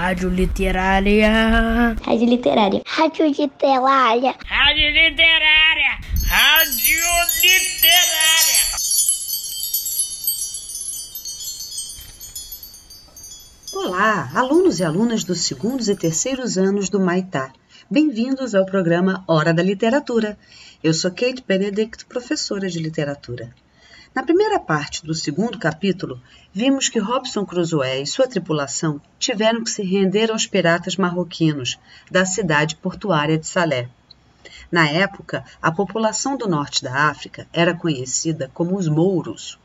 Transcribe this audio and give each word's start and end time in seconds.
Rádio 0.00 0.30
Literária. 0.30 1.94
Rádio 2.02 2.26
Literária. 2.26 2.82
Rádio 2.86 3.26
Literária. 3.26 4.34
Rádio 4.46 4.88
Literária. 4.88 5.92
Rádio 6.26 7.02
Literária. 7.42 8.62
Olá, 13.74 14.30
alunos 14.34 14.80
e 14.80 14.84
alunas 14.84 15.22
dos 15.22 15.42
segundos 15.42 15.86
e 15.86 15.94
terceiros 15.94 16.56
anos 16.56 16.88
do 16.88 16.98
Maitá. 16.98 17.52
Bem-vindos 17.90 18.54
ao 18.54 18.64
programa 18.64 19.22
Hora 19.28 19.52
da 19.52 19.62
Literatura. 19.62 20.38
Eu 20.82 20.94
sou 20.94 21.10
Kate 21.10 21.44
Benedict, 21.46 22.06
professora 22.06 22.70
de 22.70 22.78
literatura. 22.78 23.54
Na 24.12 24.24
primeira 24.24 24.58
parte 24.58 25.06
do 25.06 25.14
segundo 25.14 25.56
capítulo, 25.56 26.20
vimos 26.52 26.88
que 26.88 26.98
Robson 26.98 27.46
Crusoe 27.46 28.02
e 28.02 28.06
sua 28.06 28.26
tripulação 28.26 29.00
tiveram 29.20 29.62
que 29.62 29.70
se 29.70 29.84
render 29.84 30.32
aos 30.32 30.48
piratas 30.48 30.96
marroquinos 30.96 31.78
da 32.10 32.24
cidade 32.24 32.74
portuária 32.74 33.38
de 33.38 33.46
Salé. 33.46 33.88
Na 34.70 34.88
época, 34.88 35.44
a 35.62 35.70
população 35.70 36.36
do 36.36 36.48
norte 36.48 36.82
da 36.82 37.08
África 37.08 37.46
era 37.52 37.72
conhecida 37.72 38.50
como 38.52 38.76
os 38.76 38.88
mouros. 38.88 39.60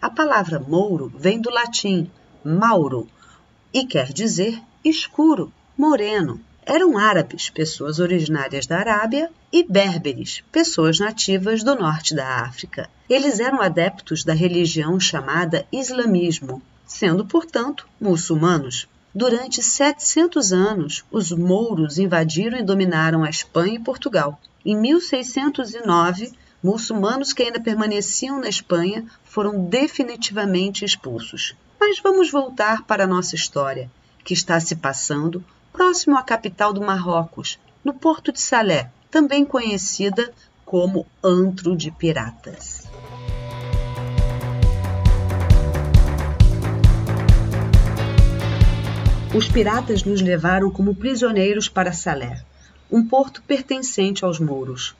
A 0.00 0.10
palavra 0.10 0.60
mouro 0.60 1.10
vem 1.16 1.40
do 1.40 1.48
latim 1.48 2.10
mauro 2.44 3.08
e 3.72 3.86
quer 3.86 4.12
dizer 4.12 4.62
escuro, 4.84 5.50
moreno 5.76 6.38
eram 6.66 6.98
árabes, 6.98 7.48
pessoas 7.48 8.00
originárias 8.00 8.66
da 8.66 8.78
Arábia, 8.78 9.30
e 9.52 9.62
berberes, 9.62 10.42
pessoas 10.50 10.98
nativas 10.98 11.62
do 11.62 11.76
norte 11.76 12.12
da 12.12 12.40
África. 12.40 12.90
Eles 13.08 13.38
eram 13.38 13.62
adeptos 13.62 14.24
da 14.24 14.34
religião 14.34 14.98
chamada 14.98 15.64
islamismo, 15.70 16.60
sendo, 16.84 17.24
portanto, 17.24 17.86
muçulmanos. 18.00 18.88
Durante 19.14 19.62
700 19.62 20.52
anos, 20.52 21.04
os 21.10 21.30
mouros 21.30 21.98
invadiram 21.98 22.58
e 22.58 22.64
dominaram 22.64 23.22
a 23.22 23.30
Espanha 23.30 23.76
e 23.76 23.82
Portugal. 23.82 24.38
Em 24.64 24.76
1609, 24.76 26.32
muçulmanos 26.60 27.32
que 27.32 27.44
ainda 27.44 27.60
permaneciam 27.60 28.40
na 28.40 28.48
Espanha 28.48 29.06
foram 29.24 29.64
definitivamente 29.66 30.84
expulsos. 30.84 31.54
Mas 31.78 32.00
vamos 32.00 32.30
voltar 32.30 32.82
para 32.82 33.04
a 33.04 33.06
nossa 33.06 33.36
história, 33.36 33.88
que 34.24 34.34
está 34.34 34.58
se 34.58 34.74
passando 34.74 35.44
próximo 35.76 36.16
à 36.16 36.22
capital 36.22 36.72
do 36.72 36.80
Marrocos, 36.80 37.58
no 37.84 37.92
porto 37.92 38.32
de 38.32 38.40
Salé, 38.40 38.90
também 39.10 39.44
conhecida 39.44 40.32
como 40.64 41.06
Antro 41.22 41.76
de 41.76 41.90
Piratas. 41.90 42.88
Os 49.36 49.46
piratas 49.48 50.02
nos 50.02 50.22
levaram 50.22 50.70
como 50.70 50.94
prisioneiros 50.94 51.68
para 51.68 51.92
Salé, 51.92 52.42
um 52.90 53.06
porto 53.06 53.42
pertencente 53.42 54.24
aos 54.24 54.40
mouros. 54.40 54.96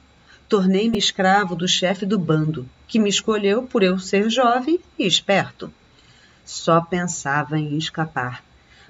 Tornei-me 0.47 0.99
escravo 0.99 1.57
do 1.57 1.67
chefe 1.67 2.05
do 2.05 2.19
bando, 2.19 2.69
que 2.87 2.99
me 2.99 3.09
escolheu 3.09 3.63
por 3.63 3.83
eu 3.83 3.99
ser 3.99 4.29
jovem 4.29 4.79
e 4.99 5.07
esperto. 5.07 5.73
Só 6.45 6.83
pensava 6.83 7.59
em 7.59 7.79
escapar 7.79 8.46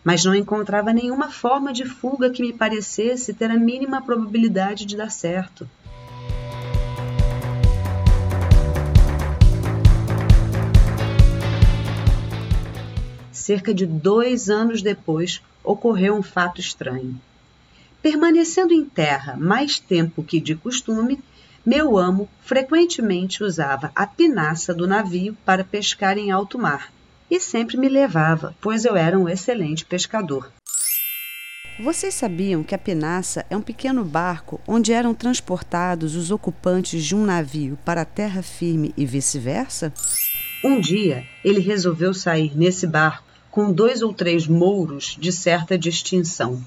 mas 0.07 0.25
não 0.25 0.37
encontrava 0.37 0.93
nenhuma 0.93 1.33
forma 1.33 1.73
de 1.73 1.85
fuga 1.85 2.31
que 2.31 2.41
me 2.41 2.53
parecesse 2.53 3.35
ter 3.35 3.51
a 3.51 3.57
mínima 3.57 4.01
probabilidade 4.01 4.87
de 4.87 4.97
dar 4.97 5.11
certo. 5.11 5.69
Cerca 13.33 13.75
de 13.75 13.85
dois 13.85 14.49
anos 14.49 14.81
depois, 14.81 15.43
ocorreu 15.65 16.15
um 16.15 16.23
fato 16.23 16.61
estranho. 16.61 17.21
Permanecendo 18.01 18.73
em 18.73 18.85
terra 18.85 19.37
mais 19.37 19.81
tempo 19.81 20.23
que 20.23 20.39
de 20.39 20.55
costume, 20.55 21.19
meu 21.65 21.99
amo 21.99 22.29
frequentemente 22.43 23.43
usava 23.43 23.91
a 23.93 24.07
pinaça 24.07 24.73
do 24.73 24.87
navio 24.87 25.37
para 25.45 25.65
pescar 25.65 26.17
em 26.17 26.31
alto 26.31 26.57
mar 26.57 26.95
e 27.37 27.41
sempre 27.41 27.77
me 27.77 27.89
levava, 27.89 28.55
pois 28.61 28.85
eu 28.85 28.97
era 28.97 29.19
um 29.19 29.29
excelente 29.29 29.85
pescador. 29.85 30.51
Vocês 31.79 32.15
sabiam 32.15 32.63
que 32.63 32.75
a 32.75 32.79
pinaça 32.79 33.45
é 33.51 33.57
um 33.57 33.61
pequeno 33.61 34.03
barco 34.03 34.59
onde 34.67 34.95
eram 34.95 35.15
transportados 35.15 36.17
os 36.17 36.31
ocupantes 36.31 37.05
de 37.05 37.15
um 37.15 37.27
navio 37.27 37.79
para 37.85 38.01
a 38.01 38.07
terra 38.07 38.43
firme 38.43 38.95
e 38.97 39.05
vice-versa? 39.05 39.93
Um 40.65 40.81
dia, 40.81 41.27
ele 41.45 41.61
resolveu 41.61 42.15
sair 42.15 42.57
nesse 42.57 42.87
barco 42.87 43.27
com 43.51 43.71
dois 43.71 44.01
ou 44.01 44.15
três 44.15 44.47
mouros 44.47 45.17
de 45.21 45.31
certa 45.31 45.77
distinção. 45.77 46.65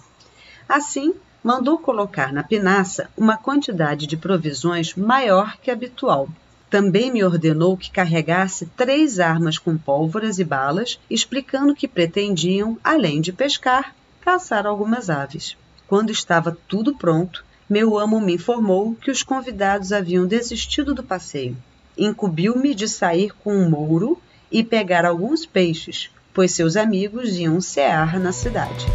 Assim, 0.67 1.15
mandou 1.43 1.79
colocar 1.79 2.31
na 2.31 2.43
pinaça 2.43 3.09
uma 3.17 3.37
quantidade 3.37 4.05
de 4.05 4.15
provisões 4.15 4.93
maior 4.93 5.57
que 5.57 5.71
habitual, 5.71 6.29
também 6.69 7.11
me 7.11 7.23
ordenou 7.23 7.75
que 7.75 7.89
carregasse 7.89 8.67
três 8.77 9.19
armas 9.19 9.57
com 9.57 9.75
pólvoras 9.75 10.37
e 10.37 10.43
balas, 10.43 10.99
explicando 11.09 11.73
que 11.73 11.87
pretendiam, 11.87 12.77
além 12.83 13.21
de 13.21 13.33
pescar, 13.33 13.95
caçar 14.21 14.67
algumas 14.67 15.09
aves. 15.09 15.57
Quando 15.87 16.11
estava 16.11 16.55
tudo 16.67 16.95
pronto, 16.95 17.43
meu 17.67 17.97
amo 17.97 18.21
me 18.21 18.35
informou 18.35 18.95
que 18.95 19.09
os 19.09 19.23
convidados 19.23 19.91
haviam 19.91 20.27
desistido 20.27 20.93
do 20.93 21.03
passeio. 21.03 21.57
Incumbiu-me 21.97 22.75
de 22.75 22.87
sair 22.87 23.33
com 23.43 23.55
um 23.55 23.69
mouro 23.69 24.21
e 24.51 24.63
pegar 24.63 25.05
alguns 25.05 25.45
peixes, 25.45 26.11
pois 26.33 26.51
seus 26.51 26.75
amigos 26.75 27.35
iam 27.37 27.59
cear 27.59 28.19
na 28.19 28.31
cidade. 28.31 28.85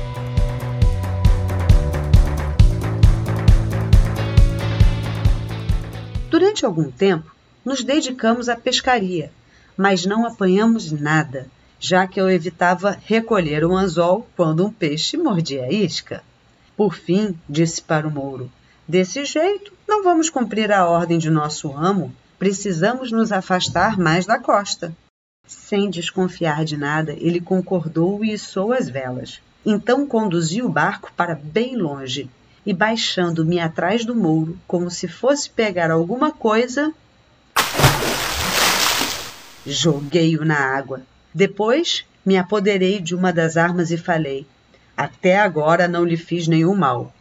Durante 6.31 6.65
algum 6.65 6.91
tempo, 6.91 7.34
nos 7.65 7.83
dedicamos 7.83 8.49
à 8.49 8.57
pescaria, 8.57 9.33
mas 9.77 10.05
não 10.05 10.27
apanhamos 10.27 10.93
nada, 10.93 11.47
já 11.81 12.07
que 12.07 12.21
eu 12.21 12.31
evitava 12.31 12.99
recolher 13.05 13.65
um 13.65 13.77
anzol 13.77 14.29
quando 14.37 14.65
um 14.65 14.73
peixe 14.73 15.17
mordia 15.17 15.65
a 15.65 15.73
isca. 15.73 16.23
Por 16.77 16.95
fim, 16.95 17.39
disse 17.49 17.83
para 17.83 18.07
o 18.07 18.11
mouro: 18.11 18.51
Desse 18.87 19.25
jeito, 19.25 19.73
não 19.89 20.03
vamos 20.03 20.29
cumprir 20.29 20.71
a 20.73 20.87
ordem 20.87 21.19
de 21.19 21.31
nosso 21.31 21.73
amo, 21.77 22.15
precisamos 22.39 23.11
nos 23.11 23.33
afastar 23.33 23.99
mais 23.99 24.27
da 24.27 24.39
costa. 24.39 24.95
Sem 25.47 25.91
desconfiar 25.91 26.65
de 26.65 26.77
nada, 26.77 27.13
ele 27.13 27.41
concordou 27.41 28.25
e 28.25 28.33
içou 28.33 28.73
as 28.73 28.89
velas. 28.89 29.41
Então 29.65 30.07
conduzi 30.07 30.63
o 30.63 30.69
barco 30.69 31.13
para 31.17 31.35
bem 31.35 31.77
longe 31.77 32.29
e, 32.67 32.73
baixando-me 32.73 33.61
atrás 33.61 34.05
do 34.05 34.15
mouro, 34.15 34.59
como 34.67 34.91
se 34.91 35.07
fosse 35.07 35.49
pegar 35.49 35.91
alguma 35.91 36.33
coisa, 36.33 36.93
Joguei-o 39.67 40.45
na 40.45 40.59
água. 40.59 41.03
Depois 41.33 42.05
me 42.25 42.37
apoderei 42.37 43.01
de 43.01 43.15
uma 43.15 43.33
das 43.33 43.57
armas 43.57 43.91
e 43.91 43.97
falei: 43.97 44.47
Até 44.97 45.39
agora 45.39 45.89
não 45.89 46.05
lhe 46.05 46.17
fiz 46.17 46.47
nenhum 46.47 46.75
mal. 46.75 47.13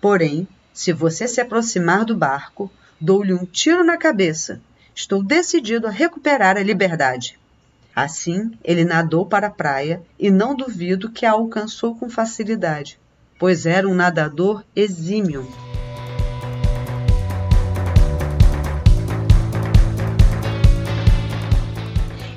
Porém, 0.00 0.48
se 0.72 0.92
você 0.92 1.28
se 1.28 1.40
aproximar 1.40 2.04
do 2.04 2.16
barco, 2.16 2.70
dou-lhe 3.00 3.34
um 3.34 3.44
tiro 3.44 3.84
na 3.84 3.96
cabeça. 3.96 4.60
Estou 4.94 5.22
decidido 5.22 5.86
a 5.86 5.90
recuperar 5.90 6.56
a 6.56 6.62
liberdade. 6.62 7.38
Assim, 7.94 8.52
ele 8.64 8.84
nadou 8.84 9.26
para 9.26 9.48
a 9.48 9.50
praia 9.50 10.02
e 10.18 10.30
não 10.30 10.54
duvido 10.54 11.10
que 11.10 11.26
a 11.26 11.32
alcançou 11.32 11.94
com 11.94 12.08
facilidade, 12.08 12.98
pois 13.38 13.66
era 13.66 13.86
um 13.86 13.94
nadador 13.94 14.64
exímio. 14.74 15.46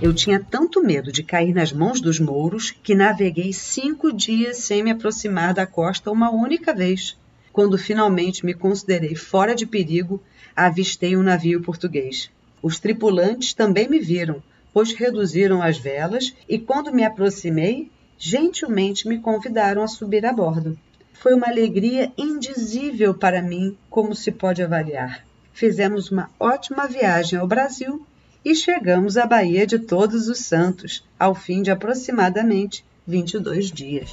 Eu 0.05 0.13
tinha 0.13 0.39
tanto 0.39 0.83
medo 0.83 1.11
de 1.11 1.23
cair 1.23 1.51
nas 1.51 1.73
mãos 1.73 1.99
dos 1.99 2.19
mouros 2.19 2.69
que 2.69 2.93
naveguei 2.93 3.51
cinco 3.51 4.13
dias 4.13 4.57
sem 4.57 4.83
me 4.83 4.91
aproximar 4.91 5.51
da 5.51 5.65
costa 5.65 6.11
uma 6.11 6.29
única 6.29 6.75
vez. 6.75 7.17
Quando 7.51 7.75
finalmente 7.75 8.45
me 8.45 8.53
considerei 8.53 9.15
fora 9.15 9.55
de 9.55 9.65
perigo, 9.65 10.21
avistei 10.55 11.17
um 11.17 11.23
navio 11.23 11.59
português. 11.63 12.29
Os 12.61 12.79
tripulantes 12.79 13.55
também 13.55 13.89
me 13.89 13.97
viram, 13.97 14.43
pois 14.71 14.93
reduziram 14.93 15.63
as 15.63 15.79
velas 15.79 16.35
e, 16.47 16.59
quando 16.59 16.93
me 16.93 17.03
aproximei, 17.03 17.89
gentilmente 18.15 19.07
me 19.07 19.17
convidaram 19.17 19.81
a 19.81 19.87
subir 19.87 20.23
a 20.23 20.31
bordo. 20.31 20.77
Foi 21.13 21.33
uma 21.33 21.47
alegria 21.47 22.13
indizível 22.15 23.15
para 23.15 23.41
mim, 23.41 23.75
como 23.89 24.13
se 24.13 24.31
pode 24.31 24.61
avaliar. 24.61 25.25
Fizemos 25.51 26.11
uma 26.11 26.29
ótima 26.39 26.85
viagem 26.85 27.39
ao 27.39 27.47
Brasil 27.47 28.05
e 28.45 28.53
chegamos 28.53 29.17
à 29.17 29.25
Baía 29.25 29.65
de 29.65 29.79
Todos 29.79 30.27
os 30.27 30.37
Santos, 30.37 31.03
ao 31.19 31.33
fim 31.33 31.63
de 31.63 31.71
aproximadamente 31.71 32.85
22 33.07 33.71
dias. 33.71 34.11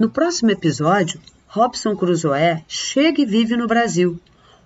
No 0.00 0.08
próximo 0.08 0.50
episódio, 0.50 1.20
Robson 1.46 1.94
Crusoe 1.94 2.64
chega 2.66 3.20
e 3.20 3.26
vive 3.26 3.54
no 3.54 3.66
Brasil. 3.66 4.18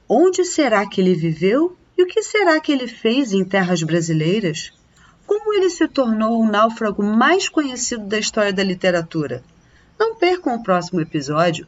Onde 0.08 0.44
será 0.44 0.86
que 0.88 1.00
ele 1.00 1.14
viveu 1.14 1.76
E 1.98 2.02
o 2.04 2.06
que 2.06 2.22
será 2.22 2.60
que 2.60 2.70
ele 2.70 2.86
fez 2.86 3.32
em 3.32 3.44
terras 3.44 3.82
brasileiras? 3.82 4.72
Como 5.26 5.52
ele 5.52 5.68
se 5.68 5.88
tornou 5.88 6.40
o 6.40 6.46
náufrago 6.46 7.02
mais 7.02 7.48
conhecido 7.48 8.06
da 8.06 8.20
história 8.20 8.52
da 8.52 8.62
literatura? 8.62 9.42
Não 9.98 10.14
percam 10.14 10.54
o 10.54 10.62
próximo 10.62 11.00
episódio. 11.00 11.66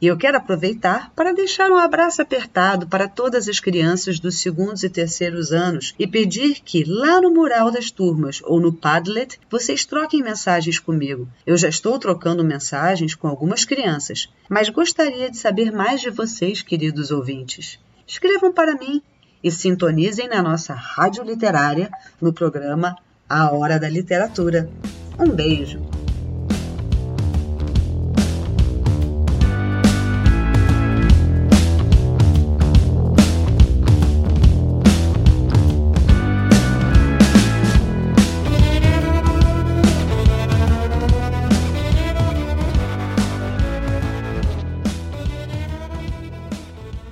E 0.00 0.06
eu 0.06 0.16
quero 0.16 0.38
aproveitar 0.38 1.12
para 1.14 1.34
deixar 1.34 1.70
um 1.70 1.76
abraço 1.76 2.22
apertado 2.22 2.86
para 2.86 3.08
todas 3.08 3.48
as 3.48 3.58
crianças 3.58 4.20
dos 4.20 4.40
segundos 4.40 4.84
e 4.84 4.88
terceiros 4.88 5.52
anos 5.52 5.94
e 5.98 6.06
pedir 6.06 6.60
que, 6.64 6.84
lá 6.84 7.20
no 7.20 7.30
mural 7.30 7.70
das 7.70 7.90
turmas 7.90 8.40
ou 8.44 8.60
no 8.60 8.72
Padlet, 8.72 9.40
vocês 9.50 9.84
troquem 9.84 10.22
mensagens 10.22 10.78
comigo. 10.78 11.28
Eu 11.44 11.56
já 11.56 11.68
estou 11.68 11.98
trocando 11.98 12.44
mensagens 12.44 13.14
com 13.14 13.26
algumas 13.26 13.64
crianças, 13.64 14.28
mas 14.48 14.68
gostaria 14.68 15.30
de 15.30 15.36
saber 15.36 15.72
mais 15.72 16.00
de 16.00 16.10
vocês, 16.10 16.62
queridos 16.62 17.10
ouvintes. 17.10 17.78
Escrevam 18.06 18.52
para 18.52 18.76
mim 18.76 19.02
e 19.42 19.50
sintonizem 19.50 20.28
na 20.28 20.42
nossa 20.42 20.74
rádio 20.74 21.24
literária 21.24 21.90
no 22.20 22.32
programa 22.32 22.96
A 23.28 23.50
Hora 23.50 23.78
da 23.78 23.88
Literatura. 23.88 24.70
Um 25.18 25.30
beijo! 25.30 25.87